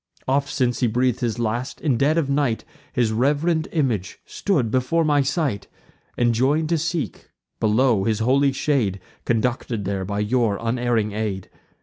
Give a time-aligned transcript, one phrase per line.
[0.27, 5.05] Oft, since he breath'd his last, in dead of night His reverend image stood before
[5.05, 5.67] my sight;
[6.17, 11.51] Enjoin'd to seek, below, his holy shade; Conducted there by your unerring aid.